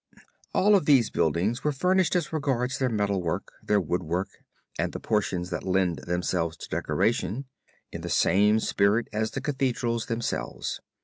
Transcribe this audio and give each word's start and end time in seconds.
All 0.51 0.73
of 0.73 0.85
these 0.87 1.11
buildings 1.11 1.63
were 1.63 1.71
furnished 1.71 2.15
as 2.15 2.33
regards 2.33 2.79
their 2.79 2.89
metal 2.89 3.21
work, 3.21 3.53
their 3.61 3.79
wood 3.79 4.01
work, 4.01 4.29
and 4.79 4.93
the 4.93 4.99
portions 4.99 5.51
that 5.51 5.63
lent 5.63 6.07
themselves 6.07 6.57
to 6.57 6.69
decoration, 6.69 7.45
in 7.91 8.01
the 8.01 8.09
same 8.09 8.59
spirit 8.59 9.07
as 9.13 9.29
the 9.29 9.41
Cathedrals 9.41 10.07
themselves. 10.07 10.79